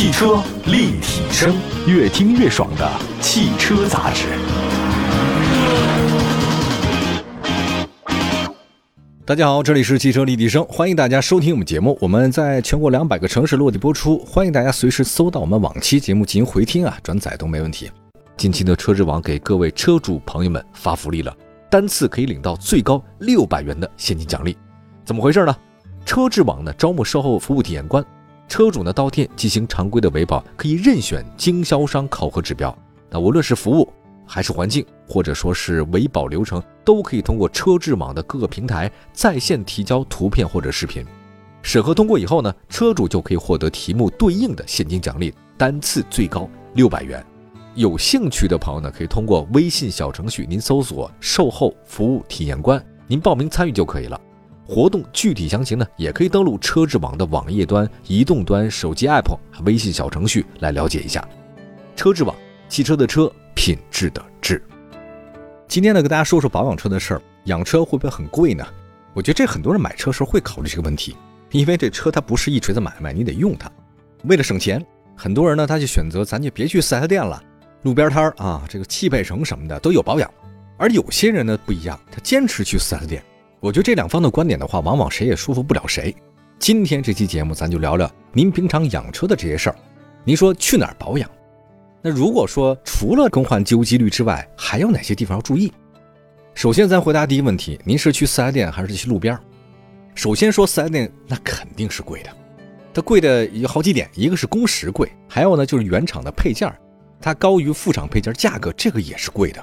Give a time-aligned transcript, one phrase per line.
[0.00, 1.54] 汽车立体声，
[1.86, 4.28] 越听越爽的汽车杂志。
[9.26, 11.98] 大家好，这里是汽车立体声，欢迎大家收听我们节目。
[12.00, 17.90] 我们在全国两百个城市落地播出，欢迎大家随时搜到我们往期节目进行回听啊，转载都没问题。
[18.38, 21.36] 近期的车之网给各位车主朋友们发福利了，
[21.68, 24.56] 单次可以领到最高六百元的现金奖励。
[25.04, 25.54] 怎么回事呢？
[26.06, 28.02] 车之网呢招募售后服务体验官，
[28.50, 32.76] 车主呢到店进行常规的维保，可以任选经销商考核指标。
[33.08, 33.88] 那无论是服务
[34.26, 41.06] 还是环境，或者说是维保流程，都可以通过车智网的各个平台在线提交图片或者视频。
[41.62, 47.24] 审核通过以后呢，车主就可以获得题目对应的现金奖励，单次最高六百元。
[47.76, 54.20] 有兴趣的朋友呢，可以通过微信小程序，您搜索“售后服务体验官”，您报名参与就可以了。
[54.72, 61.28] 活动具体详情呢，也可以登录车智网的网页端、移动端、手机 app、微信小程序来了解一下。
[61.96, 62.36] 车智网，
[62.68, 64.62] 汽车的车，品质的质。
[65.66, 67.22] 今天呢，跟大家说说保养车的事儿。
[67.46, 68.64] 养车会不会很贵呢？
[69.12, 71.16] 我觉得这很多人买车时候会考虑这个问题，
[71.50, 73.68] 因为这车它不是一锤子买卖，你得用它。
[74.22, 74.80] 为了省钱，
[75.16, 77.42] 很多人呢他就选择咱就别去四 S 店了，
[77.82, 80.32] 路边摊儿啊，这个汽配城什么的都有保养。
[80.76, 83.20] 而有些人呢不一样，他坚持去四 S 店。
[83.60, 86.14] 我觉得这两方的观点的话，往往谁也说服不了谁。
[86.58, 89.76] 今天这期节目，咱就聊聊您平常养车的这些事儿。
[90.24, 91.30] 您说去哪儿保养？
[92.00, 95.70] 那如果说除了更换机油机滤之外，还有哪些地方要注意？
[96.54, 99.38] 首先，咱回答第一个问题：您是去四 S 店还是去路边？
[100.14, 102.30] 首先说四 S 店，那肯定是贵的。
[102.94, 106.74] 它贵的有好几点，一个是工时贵，还有呢就是原厂的配件，
[107.20, 109.62] 它高于副厂配件，价格这个也是贵的。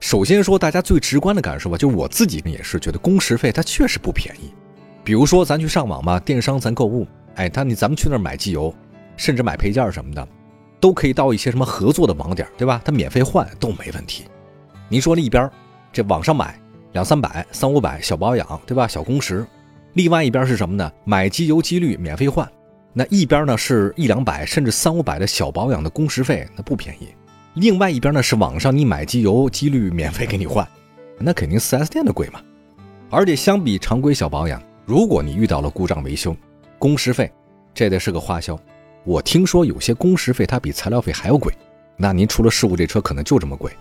[0.00, 4.52] 首先说大家最直观的感受吧，就是我自己也是觉得工时费它确实不便宜。
[5.02, 8.74] 比如说咱去上网嘛，电商咱购物，哎，他你咱们去那儿买机油，
[9.16, 10.26] 甚至买配件什么的。
[10.80, 12.80] 都可以到一些什么合作的网点，对吧？
[12.84, 14.24] 他免费换都没问题。
[14.88, 15.50] 您说那一边，
[15.92, 16.56] 这网上买
[16.92, 18.86] 两三百、三五百小保养，对吧？
[18.86, 19.44] 小工时。
[19.94, 20.92] 另外一边是什么呢？
[21.04, 22.48] 买机油机滤免费换。
[22.92, 27.08] 那一边呢是一两百甚至三五百的小保养的工时费，那不便宜。
[27.58, 30.66] 另外一边呢是网上你买机油机滤免费给你换，
[31.18, 32.40] 那肯定 4S 店的贵嘛。
[33.10, 36.36] 而且相比常规小保养，如果你遇到了故障维修，
[36.78, 37.32] 工时费
[37.74, 38.56] 这得是个花销。
[39.02, 41.52] 我听说有些工时费它比材料费还要贵，
[41.96, 43.72] 那您出了事故这车可能就这么贵。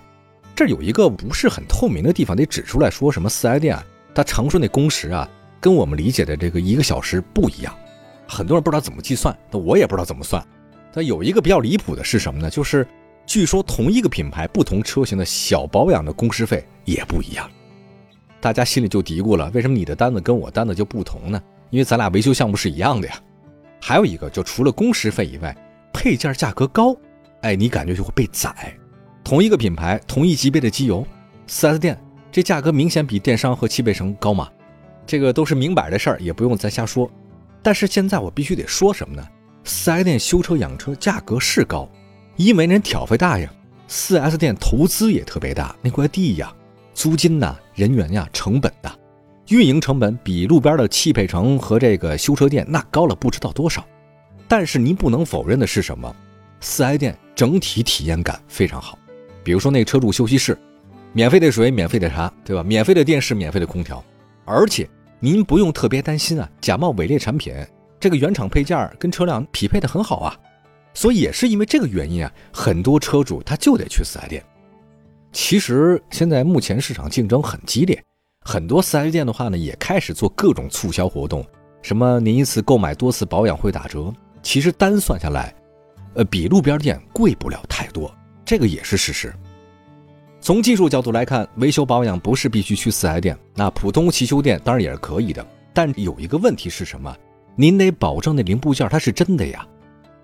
[0.56, 7.72] 这有一个不是很透明的地方，得指出来说什么四 S 店啊，它常说那工时啊，跟我们理解的这个一个小时不一样。
[8.28, 10.44] 很多人不知道怎么计算，那我也不知道怎么算。
[10.92, 12.50] 它有一个比较离谱的是什么呢？
[12.50, 12.88] 就是
[13.28, 17.48] 据说同一个品牌不同车型的小保养的工时费也不一样。
[18.40, 21.44] 大家心里就嘀咕了，为什么你的单子跟我单子就不同呢？
[21.70, 23.22] 因为咱俩维修项目是一样的呀。
[23.82, 25.56] 还有一个，就除了工时费以外，
[25.92, 26.96] 配件价格高，
[27.42, 28.74] 哎，你感觉就会被宰。
[29.26, 31.06] 同一个品牌、同一级别的机油
[31.50, 32.00] ，4S 店
[32.32, 34.50] 这价格明显比电商和汽配城高嘛？
[35.06, 37.12] 这个都是明摆的事儿，也不用咱瞎说。
[37.62, 39.28] 但是现在我必须得说什么呢
[39.66, 41.90] ？4S 店修车养车价格是高，
[42.38, 43.52] 因为人挑费大呀。
[43.90, 46.54] 4S 店投资也特别大，那块地呀、
[46.94, 48.94] 租金呐、人员呀、成本呐。
[49.48, 53.86] 运营成本比路边的汽配城和这个修车店那高了不知道多少，
[54.46, 56.14] 但是您不能否认的是什么？
[56.60, 59.00] 四 S 店整体体验感非常好，
[59.42, 60.58] 比如说那车主休息室，
[61.14, 62.62] 免费的水、免费的茶，对吧？
[62.62, 64.04] 免费的电视、免费的空调，
[64.44, 64.86] 而且
[65.22, 67.56] 您不用特别担心啊，假冒伪劣产品，
[68.02, 70.38] 这个原厂配件跟车辆匹配的很好啊，
[70.98, 74.44] 所以也是因为这个原因啊，很多车主他就得去四 S 店。
[75.32, 78.04] 其实现在目前市场竞争很激烈。
[78.42, 81.46] 很多 4S 店的话呢，也开始做各种促销活动，
[81.84, 84.12] 什么您一次购买多次保养会打折。
[84.42, 85.54] 其实单算下来，
[86.16, 88.12] 呃，比路边店贵不了太多，
[88.44, 89.32] 这个也是事实。
[90.42, 95.46] 从技术角度来看，维修保养不是必须去 4S 店，那普通汽修店当然也是可以的。
[95.76, 97.16] 但有一个问题是什么？
[97.56, 99.64] 您得保证那零部件它是真的呀，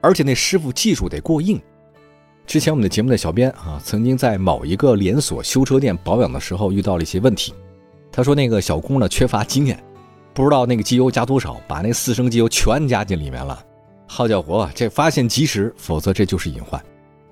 [0.04, 1.60] 而且那师傅技术得过硬。
[2.46, 7.54] 之前我们的节目的小编啊，曾经在某一个连锁修车店保养的时候遇到了一些问题。
[8.12, 9.82] 他说：“那个小工呢，缺乏经验，
[10.34, 13.66] 不知道那个机油加多少，把那四升机油全加进里面了。
[14.06, 16.80] 好家伙，这发现及时，否则这就是隐患。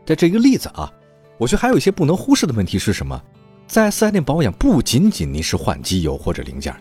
[0.06, 0.92] 在这一个例子啊，
[1.38, 3.22] 我觉得还有一些不能忽视的问题是什么？
[3.68, 6.74] 在四 S 店保养，不仅仅您是换机油或者零件，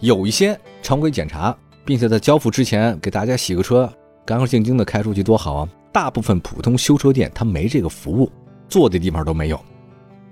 [0.00, 3.90] 有一些常规检查，并且在交付之前给大家洗个车，
[4.30, 5.68] 干干净净的开出去多好啊！
[5.90, 8.30] 大部分普通修车店它没这个服务，
[8.68, 9.60] 做的地方都没有。”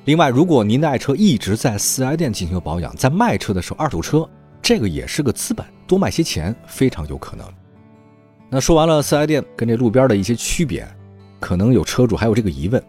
[0.06, 4.24] 另外，如果您的爱车一直在四 S 店进行保养，在卖车的时候二手车，
[4.62, 7.44] 这个也是个资本，多卖些钱非常有可能。
[8.48, 10.86] 那说完了四 S 店跟这路边的一些区别，
[11.40, 12.80] 可能有车主还有这个疑问：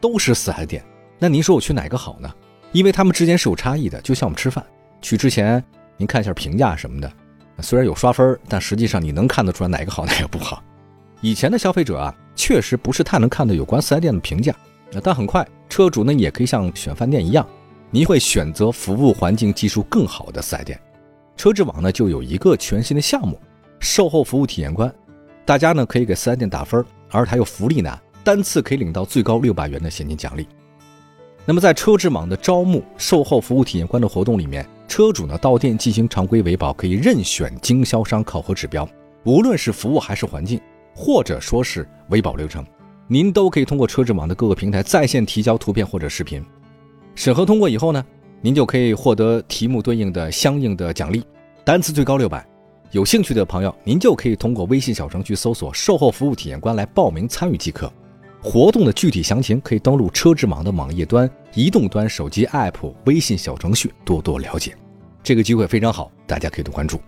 [0.00, 0.84] 都是四 S 店，
[1.20, 2.28] 那您说我去哪个好呢？
[2.72, 4.66] 因为他们之间是有差异的，就像我们吃饭，
[5.00, 5.62] 去之前
[5.96, 7.12] 您看一下评价什么的，
[7.62, 10.62] 虽然有刷分，但实际上你能看得出来哪个好哪个不好。
[11.20, 14.54] 以前的消费者啊，确实不是太能看到有关四 S 店的评价，
[15.02, 17.46] 但很快车主呢也可以像选饭店一样，
[17.90, 20.80] 您会选择服务环境技术更好的四 S 店。
[21.36, 23.38] 车之网呢就有一个全新的项目。
[23.78, 24.92] 售后服务体验官，
[25.44, 30.46] 大家呢可以给四 S 店打分，而还有福利呢，单次可以领到最高六百元的现金奖励。
[31.44, 38.88] 那么在车之网的招募售后服务体验官的活动里面，车主呢到店进行常规维保，可以任选经销商考核指标，
[39.24, 40.60] 无论是服务还是环境，
[40.94, 42.64] 或者说是维保流程，
[43.08, 46.44] 您都可以通过车之网的各个平台在线提交图片或者视频。
[47.14, 48.04] 审核通过以后呢，
[48.40, 51.22] 您就可以获得题目对应的相应的奖励，
[51.64, 52.46] 单次最高六百。
[52.90, 57.90] 有兴趣的朋友，您就可以通过微信小程序搜索“售后服务体验官”来报名参与即可。
[58.42, 64.74] 活动的具体详情可以登录车之网的网页端、移动端手机 App、微信小程序多多了解。
[65.22, 67.00] 这个机会非常好，大家可以多关注。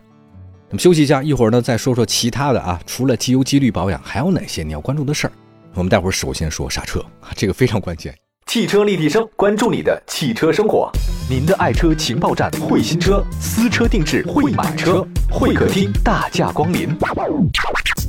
[0.68, 2.80] 那么休息一下，一会儿呢再说说其他的啊。
[2.86, 5.32] 除了机油机滤保养，还有哪些你要关注的事儿？
[5.74, 7.04] 我们待会儿首先说刹车，
[7.34, 8.14] 这个非常关键。
[8.46, 10.90] 汽车立体声，关注你的汽车生活。
[11.28, 16.94] 您的爱车情报站，会新车，私车定制，会买车，会客厅大驾光临，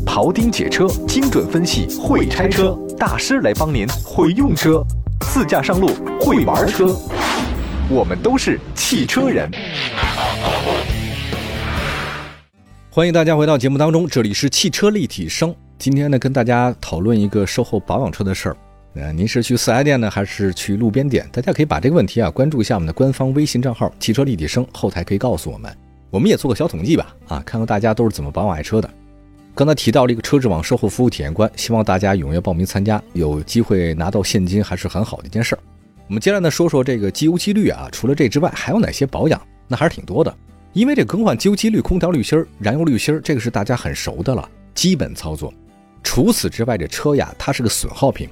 [0.06, 4.82] 庖丁解车，精准分析，会拆车大师来帮您，会用车，
[5.20, 5.88] 自驾上路，
[6.22, 6.96] 会玩车，
[7.90, 9.52] 我们都是汽车人。
[12.90, 15.54] 欢迎大家回到节目当中，这里是汽车立体声。
[15.78, 18.58] 今天呢，跟大家讨论一个售后保养车的事儿。
[18.94, 21.28] 呃，您是去四 S 店呢，还是去路边店？
[21.34, 25.76] 大家可以把这个问题啊关注一下我们的官方微信账号“汽车立体声”，后台可以告诉我们，
[26.10, 28.90] 我们也做个小统计吧，啊，看看大家都是怎么保养爱车的。
[29.56, 35.60] 刚才提到了一个车之网售后服务体验官，希望大家踊跃报名参加，有机会拿到现金，还是很好的一件事儿。
[36.08, 39.42] 我们接下来呢说说这个机油机滤啊，除了这之外，还有哪些保养？
[39.66, 40.36] 那还是挺多的，
[40.74, 45.54] 因为这更换机油机滤、空调滤芯、燃油滤芯，这个是大家很熟的了，基本操作。
[46.04, 48.28] 除此之外，这车呀，它是个损耗品。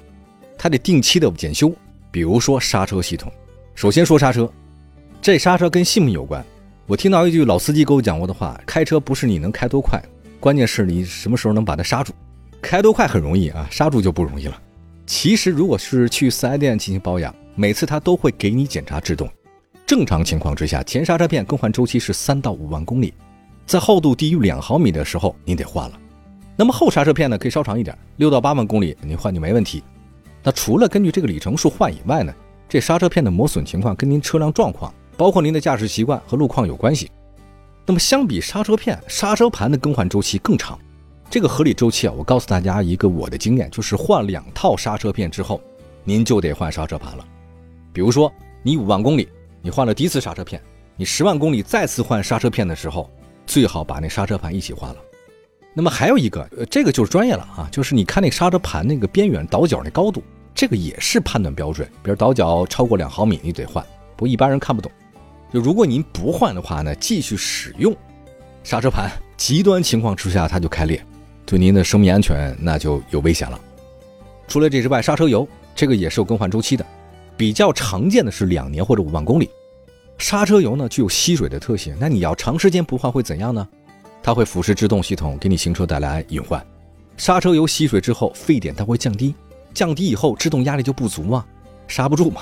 [0.58, 1.74] 它得定期的检修，
[2.12, 3.32] 比如说刹车系统。
[3.76, 4.52] 首先说刹车，
[5.22, 6.44] 这刹车跟性命有关。
[6.86, 10.02] 我听到一句老司机给我讲过的话：开车不是你能开多快，
[10.44, 12.12] 关键是你什么时候能把它刹住。
[12.62, 14.62] 开多快很容易啊，刹住就不容易了。
[15.06, 19.30] 其实如果是去四 S 店进行保养，每次他都会给你检查制动。
[19.86, 23.14] 正常情况之下，前刹车片更换周期是三到五万公里，
[23.66, 25.98] 在厚度低于两毫米的时候，您得换了。
[26.58, 29.82] 那么后刹车片呢，可以稍长一点，六到八万公里您换就没问题。
[30.44, 32.36] 那除了根据这个里程数换以外呢，
[32.68, 37.10] 这刹车片的磨损情况跟您车辆状况，包括您的驾驶习惯和路况有关系。
[37.86, 40.80] 那么相比刹车片，刹车盘的更换周期更长。
[41.30, 45.60] 这个合理周期啊，我告诉大家一个我的经验，就是换两套刹车片之后，
[46.04, 47.26] 您就得换刹车盘了。
[47.92, 48.32] 比如说
[48.62, 49.28] 你五万公里，
[49.62, 50.62] 你换了第一次刹车片，
[50.96, 53.10] 你十万公里再次换刹车片的时候，
[53.46, 54.98] 最好把那刹车盘一起换了。
[55.74, 60.24] 那么还有一个，呃，这个就是专业了啊，就是你看那刹车盘那个边缘倒角那高度。
[60.56, 63.84] 这个也是判断标准，比如倒角超过两毫米，你得换。
[64.16, 64.92] 不一般人看不懂。
[65.54, 67.96] 就如果您不换的话呢，继续使用
[68.64, 71.06] 刹车盘，极端情况之下它就开裂，
[71.46, 73.60] 对您的生命安全那就有危险了。
[74.48, 76.84] 除了这之外，刹车油这个也是有更换周期的，
[77.38, 79.48] 比较常见的是两年或者五万公里。
[80.18, 83.68] 刹车油呢具有吸水的特性，那你要长时间不换会怎样呢？
[84.24, 86.66] 它会腐蚀制动系统，给你行车带来隐患。
[87.16, 89.36] 刹车油吸水之后，沸点它会降低。
[89.72, 91.46] 降低以后，制动压力就不足嘛，
[91.88, 92.42] 刹不住嘛。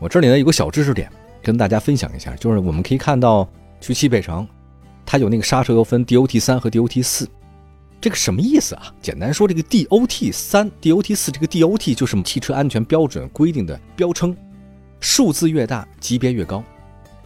[0.00, 1.08] 我这里呢有个小知识点
[1.46, 3.48] 跟大家分享一下，就是我们可以看到
[3.80, 4.44] 去汽配城，
[5.04, 7.28] 它有那个刹车油分 DOT 三和 DOT 四，
[8.00, 8.92] 这个什么意思啊？
[9.00, 14.36] 简单说，这个 DOT 三、DOT 四，这个 DOT 就是汽车安全标准规定的标称，
[14.98, 16.64] 数字越大级别越高。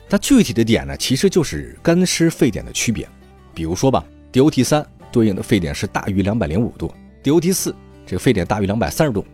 [0.06, 3.08] 它具体的点呢，其实就是干湿沸点的区别。
[3.54, 6.92] 比如说吧，DOT 三对应的沸点是大于两百零五度
[7.24, 7.74] ，DOT 四。
[8.04, 9.24] 这个沸点大于两百三十度。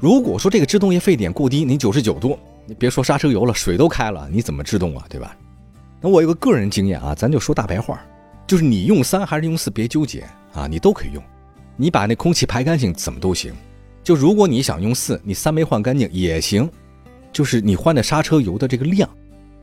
[0.00, 5.04] 如果说这个制动液沸点过低，你九十九度，你别说刹车油了，水都开了，你怎么制动啊？
[5.08, 5.36] 对吧？
[6.00, 8.00] 那我有个个人经验啊，咱就说大白话，
[8.46, 11.22] 就是你用三还是用四，别纠结啊，你都可以用，
[11.76, 13.54] 你把那空气排干净怎么都行。
[14.02, 16.68] 就如果你想用四，你三没换干净也行，
[17.32, 19.08] 就是你换的刹车油的这个量，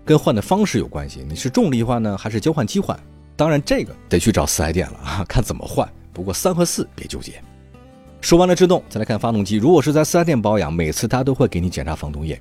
[0.03, 1.25] 跟换的方式有关系。
[1.27, 2.99] 你是重力换呢，还是交换机换？
[3.35, 5.89] 当然这个得去找四 S 店了啊，看怎么换。
[6.13, 7.41] 不过三和四别纠结。
[8.21, 9.55] 说完了制动，再来看发动机。
[9.55, 12.39] 如果是在四 S 店保养，每次他都会给你检查防冻液。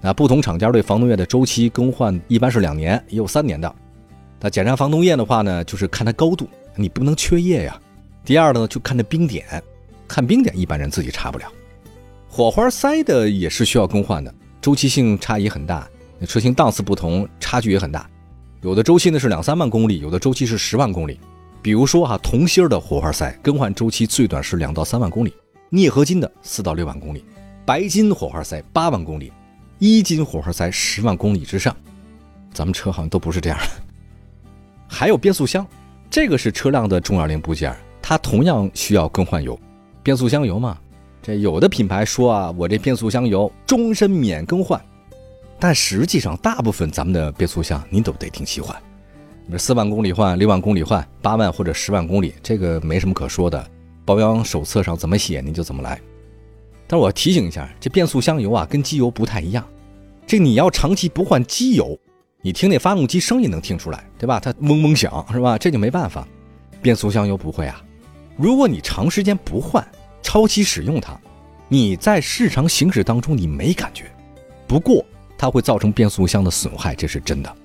[0.00, 3.74] 那不同厂家对防冻液的周期更换一般是两年，也有三年的。
[4.40, 7.78] 那检查防冻液的话呢，就是看它高度，你不能缺液呀。
[8.24, 9.44] 第二呢，就看它冰点，
[10.08, 11.46] 看冰点一般人自己查不了。
[12.28, 15.86] 火花塞的也是需要更换的，周期性差异很大，
[16.18, 18.08] 那车型档次不同，差距也很大。
[18.62, 21.18] 有的周期呢是两三万公里，有的周期是十万公里。
[21.60, 25.34] 比如说哈，铜芯的火花塞更换周期最短是两到三万公里，
[25.70, 27.22] 镍合金的四到六万公里，
[27.66, 29.30] 白金火花塞八万公里，
[29.80, 31.74] 一斤火花塞十万公里之上。
[32.52, 33.64] 咱们车好像都不是这样的。
[34.86, 35.66] 还有变速箱，
[36.10, 39.58] 这个是车辆的重要零部件，它同样需要更换油。
[40.02, 40.78] 变速箱油嘛，
[41.22, 44.80] 这有的品牌说啊，我这变速箱油终身免更换。
[45.58, 48.76] 但实际上，大部分咱们的变速箱您都得定期换，
[49.58, 53.64] 四万公里换，六万公里换，八万或者十万公里，这个没什么可说的。
[54.04, 56.00] 保养手册上怎么写您就怎么来。
[56.90, 59.64] 但是我要提醒一下，这变速箱油啊跟机油不太一样，
[60.26, 61.96] 这你要长期不换机油，
[62.42, 64.40] 你听那发动机声音能听出来，对吧？
[64.40, 65.56] 它嗡嗡响是吧？
[65.56, 66.26] 这就没办法。
[66.82, 67.80] 变速箱油不会啊，
[68.36, 69.86] 如果你长时间不换，
[70.20, 71.16] 超期使用它，
[71.68, 74.06] 你在日常行驶当中你没感觉，
[74.66, 75.04] 不过。
[75.38, 77.56] 它会造成变速箱的损害，这是真的。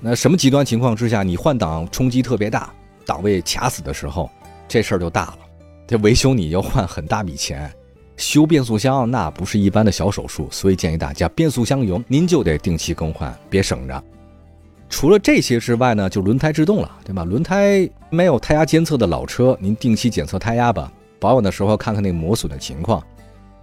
[0.00, 2.72] 那什么极端情况之下，你换挡冲击特别大，
[3.04, 4.30] 档位卡死的时候，
[4.66, 5.38] 这事儿就大了。
[5.86, 7.70] 这维修你要换很大笔钱，
[8.16, 14.02] 修变速箱那不是一般的小手术，所以建议大家变速箱油您就得定期更换，别省着。
[14.88, 17.24] 除了这些之外呢，就轮胎制动了，对吧？
[17.24, 20.90] 轮胎没有胎压监测的老车，您定期检测胎压吧。
[21.18, 23.02] 保养的时候看看那磨损的情况。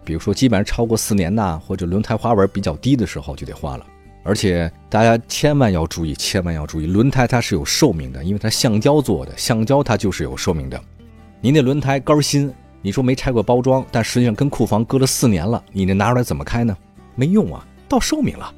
[0.03, 3.85] 比如说，基本上超过四年呐，或者轮胎花纹比较低的时候就得换了。
[4.21, 10.79] 而且大家千万要注意，千万要注意，轮胎它是有寿命的，因为它橡胶做的，橡胶它就是有寿命的。
[11.39, 16.77] 您那轮胎杆新，你说没拆过包装，但实际上跟库房搁了四年了，你那拿出来怎么开呢？
[17.15, 18.53] 没用啊，到寿命了。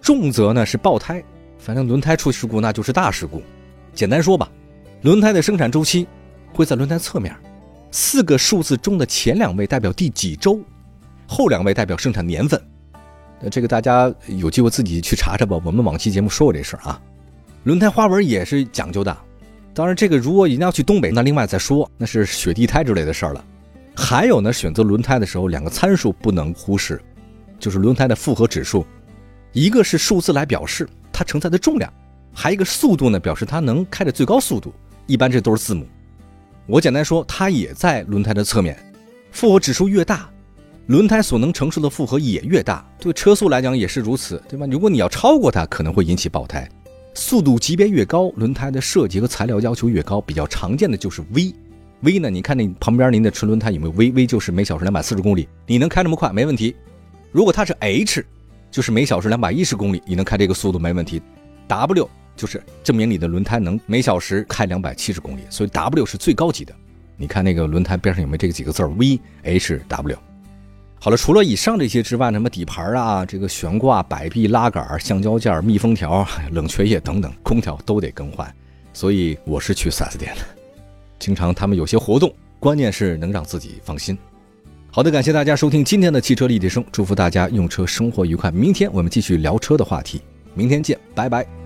[0.00, 1.22] 重则呢是爆胎，
[1.58, 3.40] 反正轮胎出事故那就是大事故。
[3.94, 4.50] 简单说吧，
[5.02, 6.08] 轮胎的生产周期
[6.52, 7.32] 会在轮胎侧面，
[7.92, 10.60] 四个数字中的前两位代表第几周。
[11.28, 12.60] 后两位代表生产年份，
[13.42, 15.56] 呃，这个大家有机会自己去查查吧。
[15.64, 17.00] 我们往期节目说过这事儿啊。
[17.62, 19.16] 轮胎花纹也是讲究的，
[19.72, 23.44] 当然这个如果一定要去东北，那另外再说，那是雪地胎之类的事儿了。
[23.94, 27.00] 还有呢，选择轮胎的时候，两个参数不能忽视，
[27.58, 28.86] 就是轮胎的负荷指数，
[29.52, 31.92] 一个是数字来表示它承载的重量，
[32.32, 34.72] 还一个速度呢，表示它能开的最高速度。
[35.06, 35.86] 一般这都是字母。
[36.66, 38.78] 我简单说，它也在轮胎的侧面，
[39.30, 40.28] 负荷指数越大。
[40.86, 44.66] 轮胎所能承受的负荷也越大，对车速来讲也是如此，对吧？
[44.68, 46.68] 如果你要超过它，可能会引起爆胎。
[47.14, 50.20] 速度级别越高，轮胎的设计和材料要求越高。
[50.20, 51.54] 比较常见的就是 V
[52.02, 52.28] V 呢？
[52.28, 56.74] 你看那旁边您的纯轮胎有没有 V？V 就是每小时两百四十公里，你能开这么快没问题。
[57.30, 58.24] 如果它是 H，
[58.72, 61.22] 就是每小时两百一十公里，你能开这个速度没问题。
[61.68, 66.74] W 就是证明你的轮胎能每小时开两百七十公里，所以 W 是最高级的。
[67.16, 70.18] 你看那个轮胎边上有没有这几个字 v H W。
[70.98, 78.52] 好了，除了以上这些之外，什么底盘啊、这个悬挂、摆臂、拉杆、橡胶件、密封条、冷却液等等，空调都得更换。
[78.92, 80.42] 所以我是去 4S 店的，
[81.22, 84.18] 经常他们有些活动，关键是能让自己放心。
[84.90, 88.50] 好的，感谢大家收听今天的汽车立体声，祝福大家用车生活愉快。
[88.50, 90.20] 明天我们继续聊车的话题，
[90.52, 91.61] 明天见，拜拜。